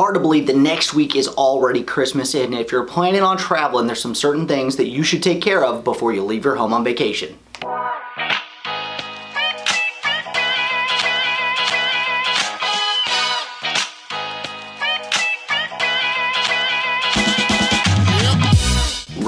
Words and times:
hard 0.00 0.14
to 0.14 0.20
believe 0.20 0.46
that 0.46 0.56
next 0.56 0.94
week 0.94 1.14
is 1.14 1.28
already 1.28 1.82
Christmas, 1.82 2.34
and 2.34 2.54
if 2.54 2.72
you're 2.72 2.86
planning 2.86 3.20
on 3.20 3.36
traveling, 3.36 3.86
there's 3.86 4.00
some 4.00 4.14
certain 4.14 4.48
things 4.48 4.76
that 4.76 4.88
you 4.88 5.02
should 5.02 5.22
take 5.22 5.42
care 5.42 5.62
of 5.62 5.84
before 5.84 6.10
you 6.10 6.24
leave 6.24 6.42
your 6.42 6.56
home 6.56 6.72
on 6.72 6.82
vacation. 6.82 7.38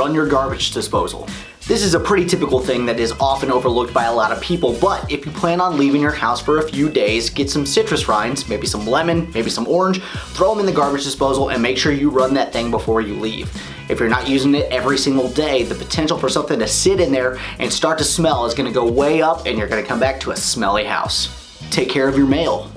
Run 0.00 0.14
your 0.14 0.26
garbage 0.26 0.70
disposal. 0.70 1.28
This 1.66 1.82
is 1.82 1.92
a 1.92 2.00
pretty 2.00 2.24
typical 2.24 2.58
thing 2.58 2.86
that 2.86 2.98
is 2.98 3.12
often 3.20 3.52
overlooked 3.52 3.92
by 3.92 4.04
a 4.04 4.14
lot 4.14 4.32
of 4.32 4.40
people, 4.40 4.72
but 4.80 5.12
if 5.12 5.26
you 5.26 5.32
plan 5.32 5.60
on 5.60 5.76
leaving 5.76 6.00
your 6.00 6.10
house 6.10 6.40
for 6.40 6.56
a 6.56 6.66
few 6.66 6.88
days, 6.88 7.28
get 7.28 7.50
some 7.50 7.66
citrus 7.66 8.08
rinds, 8.08 8.48
maybe 8.48 8.66
some 8.66 8.86
lemon, 8.86 9.30
maybe 9.34 9.50
some 9.50 9.68
orange, 9.68 10.00
throw 10.32 10.48
them 10.48 10.60
in 10.60 10.64
the 10.64 10.72
garbage 10.72 11.04
disposal 11.04 11.50
and 11.50 11.62
make 11.62 11.76
sure 11.76 11.92
you 11.92 12.08
run 12.08 12.32
that 12.32 12.50
thing 12.50 12.70
before 12.70 13.02
you 13.02 13.14
leave. 13.14 13.52
If 13.90 14.00
you're 14.00 14.08
not 14.08 14.26
using 14.26 14.54
it 14.54 14.72
every 14.72 14.96
single 14.96 15.28
day, 15.28 15.64
the 15.64 15.74
potential 15.74 16.16
for 16.16 16.30
something 16.30 16.58
to 16.60 16.66
sit 16.66 16.98
in 16.98 17.12
there 17.12 17.38
and 17.58 17.70
start 17.70 17.98
to 17.98 18.04
smell 18.04 18.46
is 18.46 18.54
gonna 18.54 18.72
go 18.72 18.90
way 18.90 19.20
up 19.20 19.44
and 19.44 19.58
you're 19.58 19.68
gonna 19.68 19.82
come 19.82 20.00
back 20.00 20.18
to 20.20 20.30
a 20.30 20.36
smelly 20.36 20.84
house. 20.84 21.28
Take 21.70 21.90
care 21.90 22.08
of 22.08 22.16
your 22.16 22.26
mail. 22.26 22.70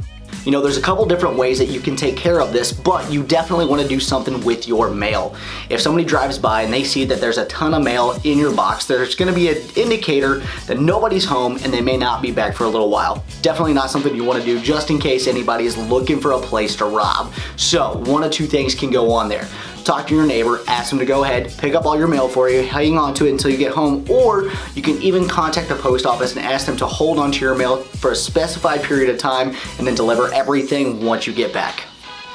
You 0.45 0.51
know, 0.51 0.61
there's 0.61 0.77
a 0.77 0.81
couple 0.81 1.05
different 1.05 1.37
ways 1.37 1.57
that 1.59 1.69
you 1.69 1.79
can 1.79 1.95
take 1.95 2.17
care 2.17 2.41
of 2.41 2.51
this, 2.51 2.73
but 2.73 3.09
you 3.11 3.23
definitely 3.23 3.65
want 3.65 3.81
to 3.81 3.87
do 3.87 3.99
something 3.99 4.43
with 4.43 4.67
your 4.67 4.89
mail. 4.89 5.35
If 5.69 5.79
somebody 5.79 6.03
drives 6.05 6.37
by 6.37 6.63
and 6.63 6.73
they 6.73 6.83
see 6.83 7.05
that 7.05 7.21
there's 7.21 7.37
a 7.37 7.45
ton 7.45 7.73
of 7.73 7.83
mail 7.83 8.19
in 8.25 8.37
your 8.37 8.53
box, 8.53 8.85
there's 8.85 9.15
going 9.15 9.29
to 9.29 9.35
be 9.35 9.49
an 9.49 9.57
indicator 9.75 10.39
that 10.67 10.79
nobody's 10.79 11.23
home 11.23 11.57
and 11.63 11.73
they 11.73 11.81
may 11.81 11.95
not 11.95 12.21
be 12.21 12.31
back 12.31 12.55
for 12.55 12.65
a 12.65 12.69
little 12.69 12.89
while. 12.89 13.23
Definitely 13.41 13.73
not 13.73 13.89
something 13.89 14.13
you 14.13 14.25
want 14.25 14.39
to 14.39 14.45
do 14.45 14.59
just 14.59 14.89
in 14.89 14.99
case 14.99 15.27
anybody 15.27 15.65
is 15.65 15.77
looking 15.77 16.19
for 16.19 16.33
a 16.33 16.39
place 16.39 16.75
to 16.77 16.85
rob. 16.85 17.33
So, 17.55 17.97
one 18.05 18.23
of 18.23 18.31
two 18.31 18.45
things 18.45 18.75
can 18.75 18.89
go 18.89 19.11
on 19.11 19.29
there 19.29 19.47
talk 19.83 20.07
to 20.07 20.15
your 20.15 20.25
neighbor, 20.25 20.61
ask 20.67 20.89
them 20.89 20.99
to 20.99 21.05
go 21.05 21.23
ahead, 21.23 21.53
pick 21.57 21.75
up 21.75 21.85
all 21.85 21.97
your 21.97 22.07
mail 22.07 22.27
for 22.27 22.49
you, 22.49 22.63
hang 22.63 22.97
on 22.97 23.13
to 23.15 23.27
it 23.27 23.31
until 23.31 23.51
you 23.51 23.57
get 23.57 23.71
home, 23.71 24.05
or 24.09 24.51
you 24.73 24.81
can 24.81 25.01
even 25.01 25.27
contact 25.27 25.69
the 25.69 25.75
post 25.75 26.05
office 26.05 26.35
and 26.35 26.45
ask 26.45 26.65
them 26.65 26.77
to 26.77 26.85
hold 26.85 27.19
on 27.19 27.31
to 27.31 27.39
your 27.39 27.55
mail 27.55 27.77
for 27.77 28.11
a 28.11 28.15
specified 28.15 28.81
period 28.83 29.09
of 29.09 29.17
time 29.17 29.55
and 29.77 29.85
then 29.85 29.95
deliver 29.95 30.33
everything 30.33 31.03
once 31.03 31.27
you 31.27 31.33
get 31.33 31.53
back. 31.53 31.83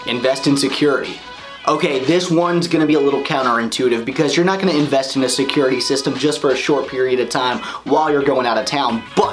Invest 0.06 0.46
in 0.46 0.56
security. 0.56 1.18
Okay, 1.66 2.02
this 2.04 2.30
one's 2.30 2.66
gonna 2.66 2.86
be 2.86 2.94
a 2.94 3.00
little 3.00 3.22
counterintuitive 3.22 4.04
because 4.04 4.34
you're 4.34 4.46
not 4.46 4.58
gonna 4.58 4.72
invest 4.72 5.16
in 5.16 5.24
a 5.24 5.28
security 5.28 5.80
system 5.80 6.16
just 6.16 6.40
for 6.40 6.52
a 6.52 6.56
short 6.56 6.88
period 6.88 7.20
of 7.20 7.28
time 7.28 7.58
while 7.84 8.10
you're 8.10 8.22
going 8.22 8.46
out 8.46 8.56
of 8.56 8.64
town, 8.64 9.02
but 9.14 9.27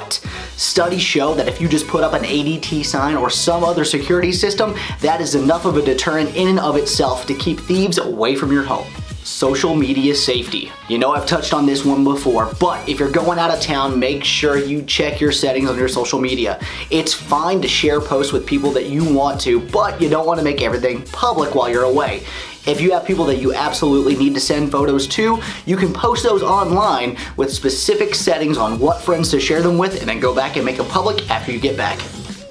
studies 0.56 1.02
show 1.02 1.34
that 1.34 1.48
if 1.48 1.60
you 1.60 1.68
just 1.68 1.86
put 1.86 2.02
up 2.02 2.12
an 2.12 2.22
ADT 2.22 2.84
sign 2.84 3.16
or 3.16 3.30
some 3.30 3.62
other 3.62 3.84
security 3.84 4.32
system, 4.32 4.74
that 5.00 5.20
is 5.20 5.34
enough 5.34 5.64
of 5.64 5.76
a 5.76 5.82
deterrent 5.82 6.34
in 6.34 6.48
and 6.48 6.60
of 6.60 6.76
itself 6.76 7.26
to 7.26 7.34
keep 7.34 7.60
thieves 7.60 7.98
away 7.98 8.36
from 8.36 8.52
your 8.52 8.64
home 8.64 8.86
social 9.26 9.74
media 9.74 10.14
safety. 10.14 10.70
You 10.88 10.98
know 10.98 11.10
I've 11.10 11.26
touched 11.26 11.52
on 11.52 11.66
this 11.66 11.84
one 11.84 12.04
before, 12.04 12.54
but 12.60 12.88
if 12.88 13.00
you're 13.00 13.10
going 13.10 13.40
out 13.40 13.50
of 13.50 13.60
town, 13.60 13.98
make 13.98 14.22
sure 14.22 14.56
you 14.56 14.82
check 14.82 15.20
your 15.20 15.32
settings 15.32 15.68
on 15.68 15.76
your 15.76 15.88
social 15.88 16.20
media. 16.20 16.60
It's 16.90 17.12
fine 17.12 17.60
to 17.62 17.68
share 17.68 18.00
posts 18.00 18.32
with 18.32 18.46
people 18.46 18.70
that 18.70 18.86
you 18.86 19.04
want 19.12 19.40
to, 19.40 19.60
but 19.60 20.00
you 20.00 20.08
don't 20.08 20.26
want 20.26 20.38
to 20.38 20.44
make 20.44 20.62
everything 20.62 21.02
public 21.06 21.56
while 21.56 21.68
you're 21.68 21.82
away. 21.82 22.22
If 22.66 22.80
you 22.80 22.90
have 22.90 23.06
people 23.06 23.24
that 23.26 23.36
you 23.36 23.54
absolutely 23.54 24.16
need 24.16 24.34
to 24.34 24.40
send 24.40 24.72
photos 24.72 25.06
to, 25.08 25.40
you 25.66 25.76
can 25.76 25.92
post 25.92 26.24
those 26.24 26.42
online 26.42 27.16
with 27.36 27.52
specific 27.52 28.12
settings 28.12 28.58
on 28.58 28.80
what 28.80 29.00
friends 29.00 29.30
to 29.30 29.38
share 29.38 29.62
them 29.62 29.78
with 29.78 30.00
and 30.00 30.08
then 30.08 30.18
go 30.18 30.34
back 30.34 30.56
and 30.56 30.64
make 30.64 30.76
them 30.78 30.86
public 30.86 31.30
after 31.30 31.52
you 31.52 31.60
get 31.60 31.76
back. 31.76 31.96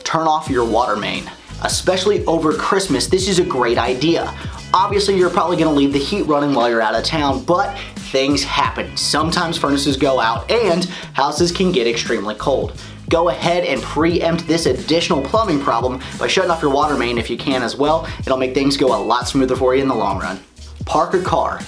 Turn 0.06 0.26
off 0.26 0.50
your 0.50 0.64
water 0.64 0.96
main. 0.96 1.30
Especially 1.64 2.24
over 2.28 2.54
Christmas, 2.54 3.08
this 3.08 3.28
is 3.28 3.40
a 3.40 3.44
great 3.44 3.78
idea. 3.78 4.34
Obviously, 4.74 5.18
you're 5.18 5.30
probably 5.30 5.58
gonna 5.58 5.74
leave 5.74 5.92
the 5.92 6.00
heat 6.00 6.22
running 6.24 6.54
while 6.56 6.70
you're 6.70 6.82
out 6.82 6.96
of 6.96 7.04
town, 7.04 7.44
but 7.44 7.78
things 7.98 8.42
happen. 8.42 8.96
Sometimes 8.96 9.58
furnaces 9.58 9.98
go 9.98 10.22
out 10.22 10.50
and 10.50 10.86
houses 11.12 11.52
can 11.52 11.74
get 11.74 11.88
extremely 11.88 12.36
cold. 12.36 12.82
Go 13.10 13.30
ahead 13.30 13.66
and 13.66 13.82
preempt 13.82 14.48
this 14.48 14.66
additional 14.66 15.22
plumbing 15.22 15.60
problem 15.60 16.02
by 16.18 16.28
shutting 16.28 16.52
off 16.52 16.62
your 16.62 16.72
water 16.74 16.98
main 16.98 17.18
if 17.18 17.30
you 17.30 17.38
can 17.38 17.62
as 17.62 17.76
well. 17.76 18.08
It'll 18.20 18.38
make 18.38 18.54
things 18.54 18.78
go 18.78 18.88
a 18.88 19.02
lot 19.02 19.28
smoother 19.28 19.56
for 19.56 19.76
you 19.76 19.82
in 19.82 19.88
the 19.88 19.96
long 19.96 20.20
run. 20.20 20.40
Park 20.86 21.14
a 21.14 21.22
car. 21.22 21.62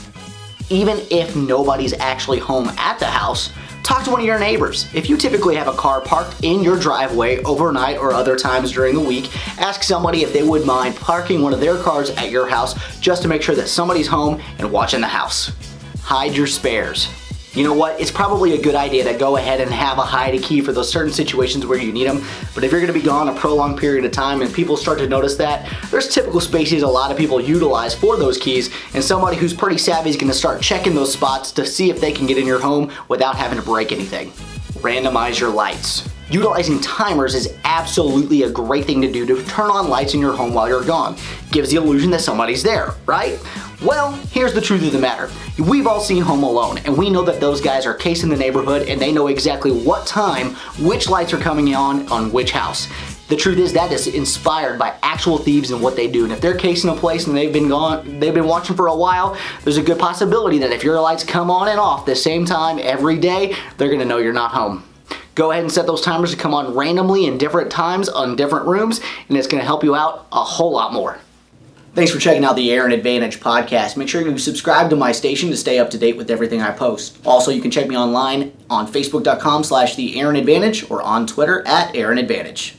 Even 0.69 0.99
if 1.11 1.35
nobody's 1.35 1.93
actually 1.93 2.39
home 2.39 2.67
at 2.77 2.99
the 2.99 3.05
house, 3.05 3.51
Talk 3.83 4.03
to 4.03 4.11
one 4.11 4.19
of 4.19 4.25
your 4.25 4.37
neighbors. 4.37 4.93
If 4.93 5.07
you 5.07 5.15
typically 5.15 5.55
have 5.55 5.69
a 5.69 5.73
car 5.73 6.01
parked 6.01 6.43
in 6.43 6.61
your 6.61 6.77
driveway 6.77 7.41
overnight 7.43 7.97
or 7.97 8.11
other 8.11 8.35
times 8.35 8.73
during 8.73 8.93
the 8.93 8.99
week, 8.99 9.31
ask 9.61 9.81
somebody 9.81 10.23
if 10.23 10.33
they 10.33 10.43
would 10.43 10.65
mind 10.65 10.97
parking 10.97 11.41
one 11.41 11.53
of 11.53 11.61
their 11.61 11.77
cars 11.77 12.09
at 12.09 12.29
your 12.29 12.49
house 12.49 12.75
just 12.99 13.21
to 13.21 13.29
make 13.29 13.41
sure 13.41 13.55
that 13.55 13.69
somebody's 13.69 14.07
home 14.07 14.41
and 14.59 14.69
watching 14.69 14.99
the 14.99 15.07
house. 15.07 15.53
Hide 16.01 16.35
your 16.35 16.47
spares 16.47 17.07
you 17.53 17.63
know 17.63 17.73
what, 17.73 17.99
it's 17.99 18.11
probably 18.11 18.53
a 18.53 18.61
good 18.61 18.75
idea 18.75 19.03
to 19.05 19.17
go 19.17 19.37
ahead 19.37 19.61
and 19.61 19.71
have 19.71 19.97
a 19.97 20.03
hide 20.03 20.35
a 20.35 20.39
key 20.39 20.61
for 20.61 20.71
those 20.71 20.91
certain 20.91 21.11
situations 21.11 21.65
where 21.65 21.79
you 21.79 21.91
need 21.91 22.07
them. 22.07 22.23
But 22.53 22.63
if 22.63 22.71
you're 22.71 22.81
gonna 22.81 22.93
be 22.93 23.01
gone 23.01 23.29
a 23.29 23.33
prolonged 23.33 23.79
period 23.79 24.05
of 24.05 24.11
time 24.11 24.41
and 24.41 24.53
people 24.53 24.77
start 24.77 24.99
to 24.99 25.07
notice 25.07 25.35
that, 25.37 25.71
there's 25.89 26.13
typical 26.13 26.39
spaces 26.39 26.83
a 26.83 26.87
lot 26.87 27.11
of 27.11 27.17
people 27.17 27.41
utilize 27.41 27.95
for 27.95 28.17
those 28.17 28.37
keys 28.37 28.69
and 28.93 29.03
somebody 29.03 29.37
who's 29.37 29.53
pretty 29.53 29.77
savvy 29.77 30.09
is 30.09 30.17
gonna 30.17 30.33
start 30.33 30.61
checking 30.61 30.93
those 30.93 31.11
spots 31.11 31.51
to 31.53 31.65
see 31.65 31.89
if 31.89 31.99
they 31.99 32.11
can 32.11 32.27
get 32.27 32.37
in 32.37 32.45
your 32.45 32.59
home 32.59 32.91
without 33.07 33.35
having 33.35 33.57
to 33.57 33.65
break 33.65 33.91
anything. 33.91 34.31
Randomize 34.81 35.39
your 35.39 35.49
lights. 35.49 36.07
Utilizing 36.29 36.81
timers 36.81 37.35
is 37.35 37.57
absolutely 37.63 38.43
a 38.43 38.49
great 38.49 38.83
thing 38.83 39.01
to 39.01 39.09
do 39.09 39.25
to 39.25 39.41
turn 39.45 39.69
on 39.69 39.87
lights 39.87 40.13
in 40.13 40.19
your 40.19 40.35
home 40.35 40.53
while 40.53 40.67
you're 40.67 40.83
gone. 40.83 41.15
Gives 41.51 41.69
the 41.69 41.77
illusion 41.77 42.11
that 42.11 42.19
somebody's 42.19 42.61
there, 42.61 42.95
right? 43.05 43.39
Well, 43.81 44.11
here's 44.31 44.53
the 44.53 44.59
truth 44.59 44.85
of 44.85 44.91
the 44.91 44.99
matter. 44.99 45.29
We've 45.57 45.87
all 45.87 46.01
seen 46.01 46.21
Home 46.23 46.43
Alone, 46.43 46.79
and 46.79 46.97
we 46.97 47.09
know 47.09 47.23
that 47.23 47.39
those 47.39 47.61
guys 47.61 47.85
are 47.85 47.93
casing 47.93 48.29
the 48.29 48.35
neighborhood 48.35 48.89
and 48.89 48.99
they 48.99 49.13
know 49.13 49.27
exactly 49.27 49.71
what 49.71 50.05
time 50.05 50.55
which 50.79 51.07
lights 51.07 51.31
are 51.31 51.37
coming 51.37 51.73
on 51.73 52.11
on 52.11 52.33
which 52.33 52.51
house. 52.51 52.89
The 53.29 53.37
truth 53.37 53.57
is 53.57 53.71
that 53.73 53.93
is 53.93 54.07
inspired 54.07 54.77
by 54.77 54.95
actual 55.03 55.37
thieves 55.37 55.71
and 55.71 55.81
what 55.81 55.95
they 55.95 56.09
do. 56.09 56.25
And 56.25 56.33
if 56.33 56.41
they're 56.41 56.57
casing 56.57 56.89
a 56.89 56.95
place 56.95 57.27
and 57.27 57.37
they've 57.37 57.53
been 57.53 57.69
gone, 57.69 58.19
they've 58.19 58.33
been 58.33 58.47
watching 58.47 58.75
for 58.75 58.87
a 58.87 58.95
while, 58.95 59.37
there's 59.63 59.77
a 59.77 59.83
good 59.83 59.99
possibility 59.99 60.57
that 60.59 60.71
if 60.71 60.83
your 60.83 60.99
lights 60.99 61.23
come 61.23 61.49
on 61.49 61.69
and 61.69 61.79
off 61.79 62.05
the 62.05 62.15
same 62.15 62.43
time 62.43 62.79
every 62.81 63.17
day, 63.17 63.55
they're 63.77 63.89
gonna 63.89 64.03
know 64.03 64.17
you're 64.17 64.33
not 64.33 64.51
home. 64.51 64.83
Go 65.37 65.51
ahead 65.51 65.61
and 65.61 65.71
set 65.71 65.85
those 65.85 66.01
timers 66.01 66.31
to 66.31 66.37
come 66.37 66.55
on 66.55 66.73
randomly 66.73 67.27
in 67.27 67.37
different 67.37 67.69
times 67.69 68.09
on 68.09 68.35
different 68.35 68.65
rooms, 68.65 68.99
and 69.29 69.37
it's 69.37 69.45
gonna 69.45 69.63
help 69.63 69.83
you 69.83 69.93
out 69.93 70.25
a 70.31 70.43
whole 70.43 70.71
lot 70.71 70.91
more. 70.91 71.19
Thanks 71.93 72.11
for 72.11 72.17
checking 72.17 72.43
out 72.43 72.55
the 72.55 72.71
Aaron 72.71 72.91
Advantage 72.91 73.39
podcast. 73.39 73.97
Make 73.97 74.09
sure 74.09 74.19
you 74.19 74.35
subscribe 74.39 74.89
to 74.89 74.95
my 74.95 75.11
station 75.11 75.51
to 75.51 75.55
stay 75.55 75.77
up 75.77 75.91
to 75.91 75.97
date 75.99 76.17
with 76.17 76.31
everything 76.31 76.63
I 76.63 76.71
post. 76.71 77.19
Also, 77.23 77.51
you 77.51 77.61
can 77.61 77.69
check 77.69 77.87
me 77.87 77.95
online 77.95 78.51
on 78.67 78.91
facebook.com 78.91 79.63
slash 79.63 79.95
the 79.95 80.19
Aaron 80.19 80.37
Advantage 80.37 80.89
or 80.89 81.03
on 81.03 81.27
Twitter 81.27 81.61
at 81.67 81.95
Aaron 81.95 82.17
Advantage. 82.17 82.75